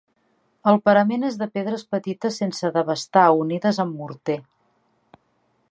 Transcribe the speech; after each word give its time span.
El 0.69 0.77
parament 0.89 1.25
és 1.27 1.35
de 1.41 1.47
pedres 1.57 1.83
petites 1.95 2.41
sense 2.43 2.73
devastar 2.79 3.27
unides 3.45 3.83
amb 3.85 4.01
morter. 4.01 4.39